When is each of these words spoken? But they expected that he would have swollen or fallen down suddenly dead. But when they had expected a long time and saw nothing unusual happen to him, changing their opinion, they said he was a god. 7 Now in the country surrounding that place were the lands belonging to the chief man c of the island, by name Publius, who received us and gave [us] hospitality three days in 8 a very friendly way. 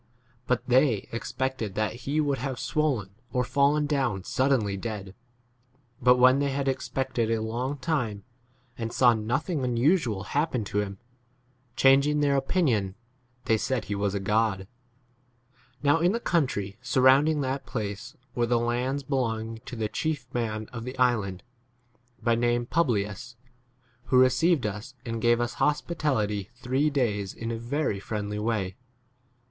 But 0.47 0.63
they 0.67 1.07
expected 1.11 1.75
that 1.75 1.93
he 2.09 2.19
would 2.19 2.39
have 2.39 2.59
swollen 2.59 3.11
or 3.31 3.43
fallen 3.43 3.85
down 3.85 4.23
suddenly 4.23 4.75
dead. 4.75 5.13
But 6.01 6.17
when 6.17 6.39
they 6.39 6.49
had 6.49 6.67
expected 6.67 7.29
a 7.29 7.39
long 7.43 7.77
time 7.77 8.23
and 8.79 8.91
saw 8.91 9.13
nothing 9.13 9.63
unusual 9.63 10.23
happen 10.23 10.63
to 10.63 10.79
him, 10.81 10.97
changing 11.75 12.19
their 12.19 12.35
opinion, 12.35 12.95
they 13.45 13.57
said 13.57 13.85
he 13.85 13.93
was 13.93 14.15
a 14.15 14.19
god. 14.19 14.67
7 15.83 15.83
Now 15.83 15.99
in 15.99 16.13
the 16.13 16.19
country 16.19 16.79
surrounding 16.81 17.41
that 17.41 17.67
place 17.67 18.15
were 18.33 18.47
the 18.47 18.57
lands 18.57 19.03
belonging 19.03 19.59
to 19.67 19.75
the 19.75 19.87
chief 19.87 20.25
man 20.33 20.65
c 20.65 20.69
of 20.73 20.83
the 20.83 20.97
island, 20.97 21.43
by 22.23 22.33
name 22.33 22.65
Publius, 22.65 23.35
who 24.05 24.17
received 24.17 24.65
us 24.65 24.95
and 25.05 25.21
gave 25.21 25.39
[us] 25.39 25.53
hospitality 25.61 26.49
three 26.55 26.89
days 26.89 27.35
in 27.35 27.51
8 27.51 27.55
a 27.55 27.59
very 27.59 27.99
friendly 27.99 28.39
way. 28.39 28.77